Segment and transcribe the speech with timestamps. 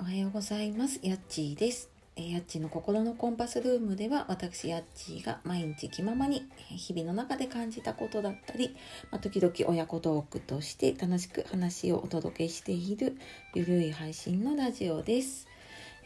[0.00, 0.98] おはようございます。
[1.02, 1.90] やっちーです。
[2.16, 8.74] やっちーの心のコンパスルームでは私やっちーが毎日気ままに日々の中で感じたことだったり、
[9.10, 13.18] まあ、時々親子トークとして楽しく話をお届けしている
[13.54, 15.46] ゆるい配信のラジオです、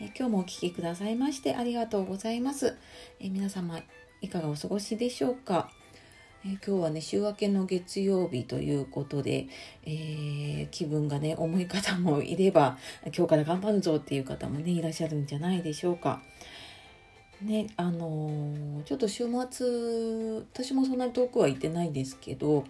[0.01, 2.77] え今日もお聴きくださいましてありがとうございます、
[3.21, 3.79] え皆様
[4.21, 5.71] いかがお過ごしでしょうか？
[6.47, 9.47] えー今日はね週明けの月曜日ということで、
[9.85, 16.23] えー気分がね重い方もいれば今日から頑張るぞっていう方もねいらっしゃるんじゃないでしょうか。
[17.43, 22.65] ねあのちょっと週末私もそんなに遠くは行ってないですけど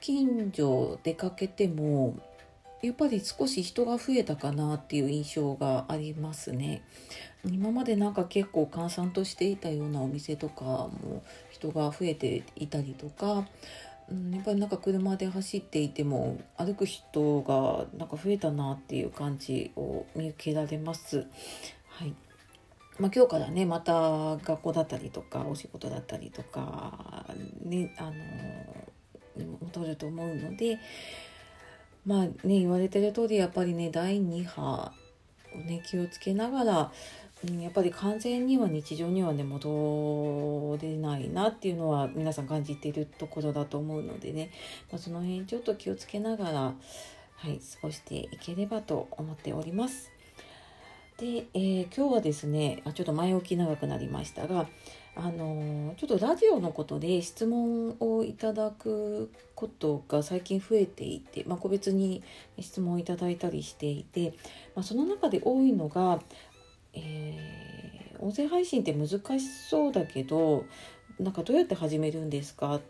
[0.00, 2.18] 近所出かけても
[2.82, 6.82] やっぱり少し人が増えたかなっていう印象がありますね。
[7.44, 13.46] 今までなんか結構閑散としていたようなお店とかも人が増えていたりとか、
[14.10, 21.26] うん、やっぱりなんか車で走っていても歩く人がなんか増えたなっていう感じを見受けられます。
[21.88, 22.14] はい
[22.98, 27.26] まあ、今日からねまた学校だったりとかお仕事だったりとか
[27.62, 28.12] ねあの
[29.62, 30.80] 戻ると思うので
[32.08, 34.92] まあね言われてる通りやっぱりね第2波
[35.54, 36.92] をね気をつけながら
[37.46, 44.50] うんやっぱり完全には日常にはね戻れないなっていうのは皆さん感じているところだと思うのでね、
[44.90, 46.74] まあ、その辺ちょっと気をつけながら、は
[47.44, 50.10] い、過ごしていければと思っております。
[51.18, 54.66] で、えー今日はですねあちょっと前置き長くなりましたが
[55.18, 62.22] あのちょっとラジオのことで質問をいただくことが最近増えていて、まあ、個別に
[62.60, 64.34] 質問をいただいたりしていて、
[64.76, 66.20] まあ、その中で多いのが、
[66.94, 67.88] えー
[68.20, 69.08] 音声配信って難
[69.38, 70.64] しそうだけど
[71.18, 72.80] なんかどうやって始めるんですかっ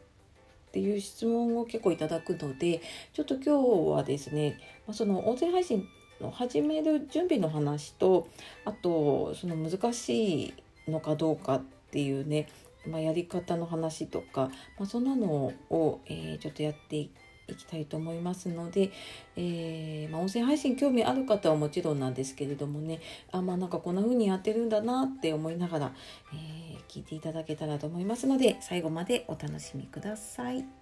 [0.73, 5.87] ていう質問を結構いただくのでちょっと今日はですね、まあ、その音声配信
[6.21, 8.29] の始める準備の話と
[8.65, 10.55] あとその難しい
[10.89, 12.49] のかどうかってていうね、
[12.87, 17.11] まあ、やり方の話とか、まあ、そんなのを、えーちょっとやってい
[17.57, 18.91] きたいと思いますので、
[19.37, 23.01] えーまあ、音声配信興味ある方はもちろんなんですけれどもね
[23.33, 25.93] あまあなんかこんな風にやってるんだなって思いながら、
[26.35, 30.78] えー聞いていただけたらと思いますので最後までお楽しみください。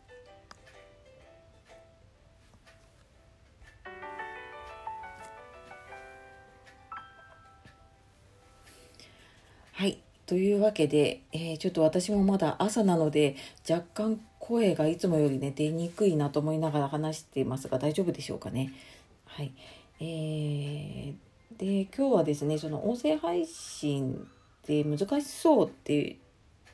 [10.26, 13.36] というわけで、えーちょっと私もまだ朝なので
[13.68, 18.72] 若干声がいつもよりね出にくいなと思いながら話していますが大丈夫でしょうかね。
[19.24, 19.52] はい。
[20.00, 21.26] えー
[21.58, 24.28] で今日はですねその音声配信
[24.62, 26.18] って難しそうって、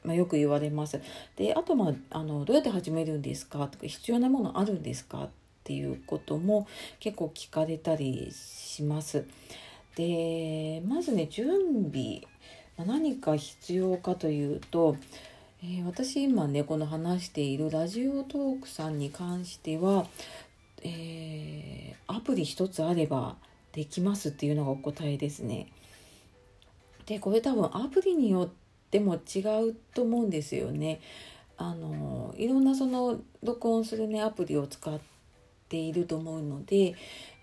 [0.03, 1.01] まあ、よく言われます。
[1.37, 5.31] であとまああのどうやって始めるんですかとか必要なものあるんですかっ
[5.63, 6.67] ていうことも
[6.99, 9.25] 結構聞かれたりします。
[9.95, 12.23] でまずね準備
[12.78, 14.97] 何か必要かというと、
[15.62, 20.06] えー私今ねこの話しているラジオトークさんに関しては、
[20.83, 23.37] えーアプリ一つあれば
[23.72, 25.69] できますっていうのがお答えですね。
[27.06, 28.49] でこれ多分アプリによっ
[28.91, 29.41] ても違
[29.71, 31.00] うと思うんですよね。
[31.56, 35.00] あのいろんなその録音するねアプリを使っ
[35.72, 36.94] ていると思うので、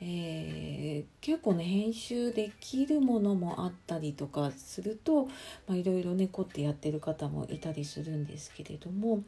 [0.01, 5.25] えー結構ね編集できるものもあったりとかすると、
[5.67, 9.23] まあ、いろいろね凝ってやってる方もいたりするんですけれども、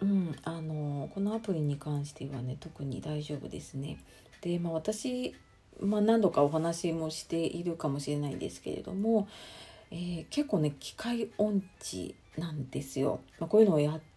[0.00, 3.98] うん、あのこのアプリに関してはね特に大丈夫ですね。
[4.42, 5.34] で、まあ、私、
[5.80, 9.28] まあ、何度かお話もしているかもしれないんですけれども、
[9.90, 13.20] えー結構ね機械音痴なんですよ。
[13.38, 14.11] まあ、こういうのをやって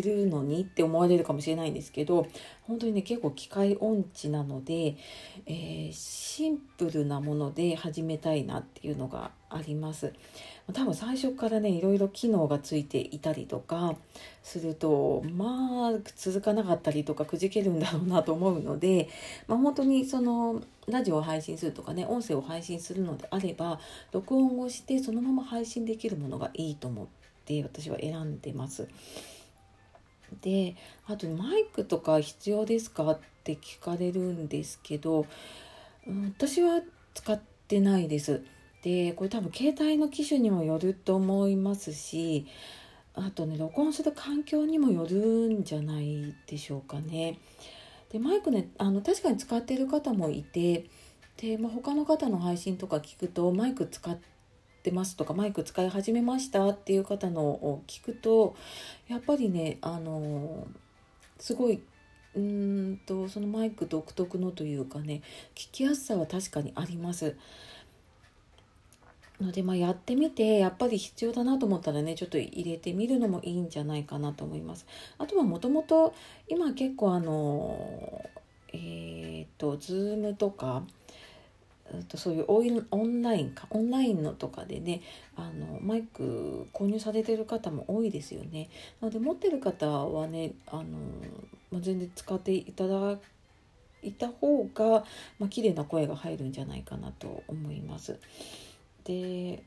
[0.00, 2.26] るのにって思われるかもしれないんですけど
[2.62, 4.96] 本当にね結構機械音痴なので、
[5.46, 10.14] えーシンプルなもので始めたいなっていうのがあります。
[10.72, 13.94] 多分最初からねいろいろ機能がついていたりとか
[14.42, 19.10] するとまあ続かなかったりとかくじけるんだろうなと思うので、
[19.46, 23.78] まあ、本当にそのラジオを配信するとかね音声を配信するのであれば
[24.10, 27.06] 録音をしてそのまま配信できるものがいいと思っ
[27.44, 28.88] て私は選んでます。
[30.40, 30.76] で
[31.06, 33.10] あとマイクとか必要ですか？
[33.10, 35.26] って聞かれるんですけど、
[36.06, 36.80] うん私は
[37.14, 38.42] 使ってないです。
[38.82, 42.46] でこれ多分携帯の機種にもよると思いますし
[43.14, 47.38] あとね録音する環境にもよるんじゃないでしょうかね。
[48.10, 50.86] でマイクねあの確かに使ってる方もいて
[51.36, 54.31] で、まあ、他の方の配信とか聞くとマイク使って
[54.90, 58.56] ますとかマイク使い始めましたっていう方のを聞くと
[59.08, 60.66] やっぱりねあの
[61.38, 61.80] すごい
[62.34, 65.22] うんとそのマイク独特のというかね
[65.54, 67.36] 聞きやすさは確かにあります。
[69.42, 74.86] ので、まあ、やってみてやっぱり必要だなと思ったらねちょっと入れてみるのもいいんじゃないかなと思います。
[75.18, 76.14] あとはもともと
[76.48, 78.30] 今結構あの
[78.72, 80.84] えっ、ー、と Zoom とか
[82.08, 82.44] とそういう
[82.90, 85.02] オンラインかオンラインのとかでね
[85.36, 88.68] あのマイク購入されてる方も多いですよね。
[89.00, 90.84] なので持ってる方はねあの、
[91.70, 93.18] まあ、全然使っていただ
[94.02, 95.04] いた方が、
[95.38, 98.18] まあ綺麗な声が入るんじゃないかなと思います。
[99.04, 99.62] で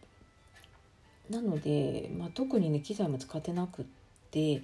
[1.30, 3.86] なので、まあ、特にね機材も使ってなくっ
[4.32, 4.62] て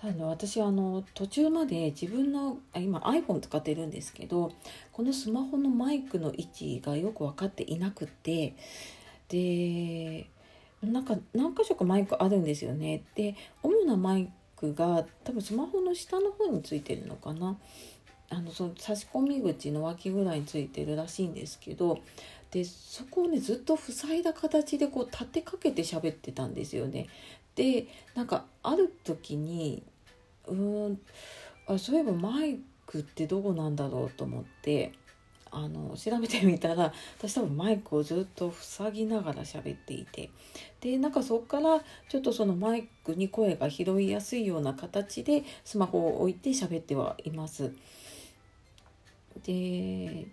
[0.00, 0.12] ただ。
[0.12, 4.52] ね私あの途中まで自分の今 iPhone 使ってるんですけど
[4.92, 8.54] このスマホのマイクの位置がよく分かっていなくて
[9.28, 10.28] で
[10.82, 13.02] なんか何箇所かマイクあるんですよね。
[13.14, 17.56] で主なマイクが多分スマホの下の方についてるのかな。
[18.28, 22.00] あのその差し込み口の脇ぐらいについてるらしいんですけど
[22.50, 27.06] でそこをねずっと塞いだ形でこう立てかけて喋ってたんですよね。
[27.56, 29.82] でなんかある時に
[30.46, 31.00] うん
[31.66, 34.92] あそういえばマイクってどこなんだろうと思って
[35.50, 40.30] あの調べてみたら私多分マイクをずっと塞ぎながら喋っていて
[40.80, 47.72] でなんかそこからちょっとそのマイクに声が拾いやすいような形でスマホを置いて喋ってはいます。
[49.44, 50.26] で、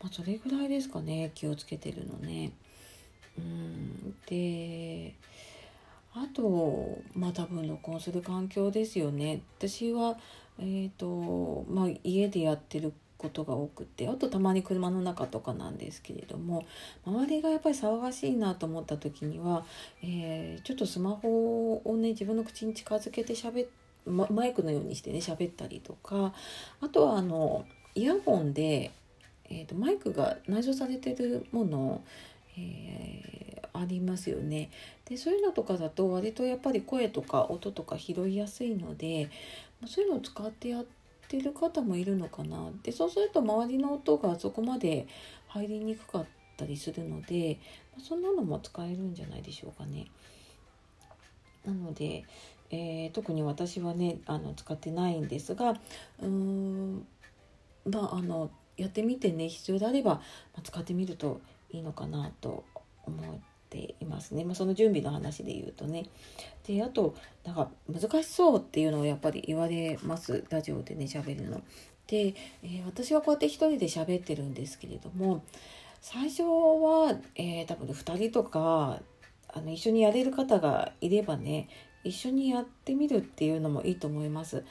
[0.00, 2.52] まあ、それぐらいですかね気をつけてるのね。
[3.38, 5.14] うんで
[6.14, 9.42] あとまあ多分録音する環境ですよね。
[9.58, 10.18] 私は
[10.58, 16.66] えっ、ー、とまあ家でやってることが多くてあとたまに車の中とかなんですけれども
[17.06, 19.64] 周りがやっぱり騒がしいなと思った時には、
[20.02, 23.68] えー、ちょっとスマホをね自分の口に近づけて喋っ
[24.04, 26.32] マイクのようにしてね喋ったりとか
[26.80, 27.64] あとはあの
[27.94, 28.90] イヤホンで、
[29.48, 32.04] えーと、マイクが内蔵されてるものを、
[32.56, 34.70] えー、ありますよね。
[35.04, 39.30] でそういうのとかだと割とやっぱり声とか音とか拾いやすいので
[39.86, 40.84] そういうのを使ってやっ
[41.28, 45.06] てる方もいるのかなでそうすると周りの音がそこまで
[45.48, 46.26] 入りにくかっ
[46.56, 47.58] たりするので
[47.98, 50.06] そんなのも使えるんじゃないでしょうかね。
[51.64, 52.24] なので、
[52.70, 57.06] えー、特に私はねあの使ってないんですがうーん
[57.86, 60.22] まああのやってみてね必要であれば、ま
[60.58, 61.40] あ、使ってみると
[61.72, 62.64] いいのかなと
[63.04, 63.34] 思っ
[63.70, 66.06] ていますね、まあ、その準備の話で言うとね
[66.66, 67.14] であと
[67.44, 71.62] なんか難しそうっていうのをやっぱり言われますラジオでね喋るの。
[72.06, 75.42] で、えー、私はこうやって一人で喋ってるんですけれども
[76.00, 79.00] 最初は、えー、多分2人とか
[79.48, 81.68] あの一緒にやれる方がいればね
[82.04, 84.64] 一緒にやってみるっていうのもいいと思います。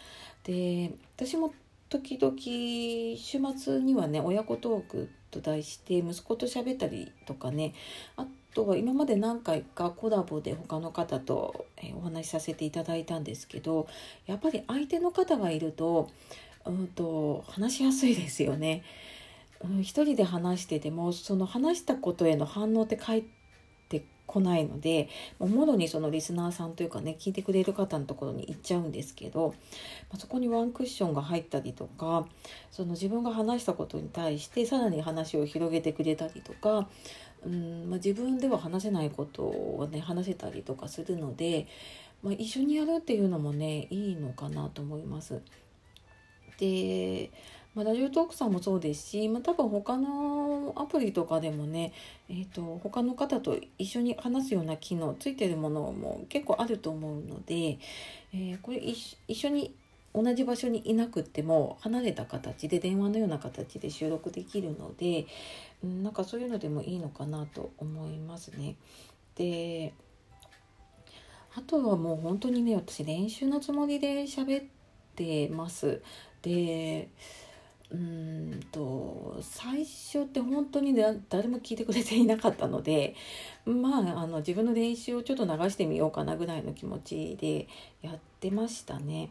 [0.44, 1.54] で私も
[1.90, 2.36] 時々
[3.18, 7.74] 週末にはね親子トークと題して息子と喋ったりとかね
[8.18, 13.88] あとは今まで何回かコラボで他の方とお話しさせていただいたんですけど
[14.28, 16.10] やっぱり相手の方がいると,、
[16.66, 18.84] うんと話しやすいですよね。
[19.64, 23.41] うん、一人で話しててもその話したことへの反応って返って
[24.32, 29.54] 来ないのでもろにそのリスナーさんというかね聞いてくれる方のところに行っちゃうんですけど、
[30.10, 32.26] まあ、そこにワンクッションが入ったりとか
[32.72, 36.88] その自分が話したことに対してさらに話を広げてくれたりとか
[37.44, 41.68] うんまあ、自分では話せないことをね話せたりとかするので、
[42.22, 45.42] まあ、一緒にやるっていうのもねいいのかなと思います。
[46.60, 47.32] で
[47.74, 51.94] まあ、ラジオトークさんもそうですし、まあ、多分他のアプリとかでもね、
[52.30, 57.80] えーと、他の方と一緒に話すような機能ついてるものも結構あると思うので、
[58.34, 59.74] えー、これ一緒に
[60.14, 65.26] 同じ場所にいなくても離れた形で電話のような形で収録できるので、
[65.84, 68.76] うん、なんかそういうのでもいいのかなと思いますね。
[69.36, 69.94] で
[71.56, 74.66] あとはもう本当にね私練習のつもりで喋っ
[75.16, 76.02] てます。
[76.42, 77.10] で
[77.92, 80.96] うんと最初って本当に
[81.30, 83.16] 誰も聞いてくれていなかったので
[83.66, 87.68] まああの自分の練習をちょっと流してみようかなぐらいの気持ちで
[88.02, 89.30] やってましたね。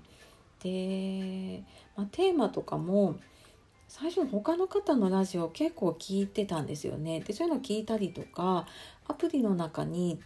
[0.62, 1.64] で、
[1.96, 3.16] まあ、テーマとかも
[3.88, 7.20] 最初他の方のラジオ結構聞いてたんですよね。
[7.20, 8.66] でそういうの聞いたりとか
[9.08, 10.20] アプリの中に、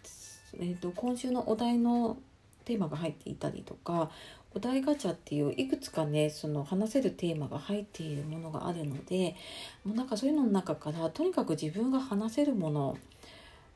[0.55, 2.19] えー、と今週のお題の
[2.64, 4.11] テーマが入っていたりとか
[4.54, 9.34] お題ガチャっていういくつかねその話せるテーマが入っているものがあるので
[9.84, 12.96] もうなんかそういうのの中からとにかく自分が話せるもの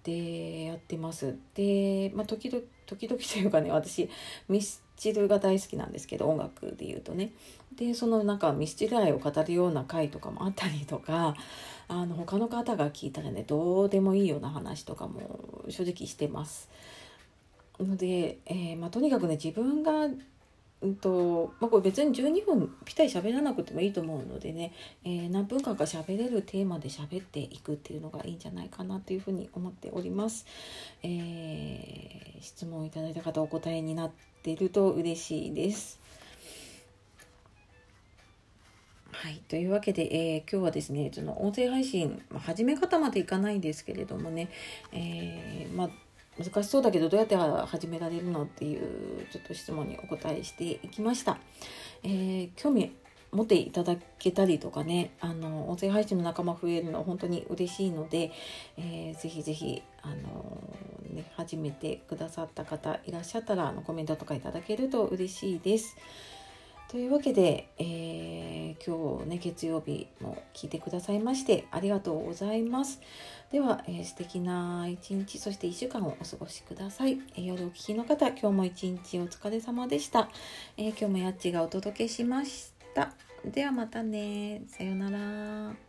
[0.05, 1.37] でやってます。
[1.55, 4.09] で、まあ、時々時々というかね私
[4.49, 7.33] ミスチルが大好きなんですけど音楽で言うとね
[7.77, 11.37] でそのなんかミスチル愛を語るような回とかもあったりとか
[11.89, 16.69] あの他の方が聞いたらねどうでもいいような話とかも正直してます。
[17.81, 20.09] ので、えーまあ、とにかくね自分が
[20.81, 24.73] うんとまあ、これ別に12分ぴったり喋らなくてもいいと思うのでね、
[25.05, 30.47] えー、何分間か喋れるテーマで喋っていくっていうのがいいんじゃないかなというふうに思っております。
[31.03, 34.11] えー、質問いただいた方お答えになっ
[34.43, 35.99] ていると嬉しいです。
[39.11, 44.49] はい、というわけで、えー、今日はですねその音声配信、まあ、始め方までいかないんですけれどもね、
[44.93, 45.91] えー、まあ
[46.39, 51.39] 難しそうだけどどうやって始められるのっていうちょっと質問にお答えしていきました。
[52.05, 52.95] えー、興味
[53.33, 58.33] 持っていただけたりとかねあの音声配信の仲間増えるの本当に嬉しいので、
[58.79, 60.63] えー、ぜひぜひあの、
[61.11, 65.97] ね、始めてくださった方いらっしゃったらあのコメントとかいただけると嬉しいです。
[66.89, 73.01] というわけで、えー、今日ね月曜日も聞いてくださいましてありがとうございます。
[73.53, 77.21] では、えー、素敵な一日そして1週間をお過ごしください。
[77.37, 80.31] えー、夜お聞きの方今日も一日お疲れ様でした。
[80.79, 83.13] えー、今日もやっちがお届けしました。
[83.45, 84.63] ではまたね。
[84.67, 85.88] さようなら。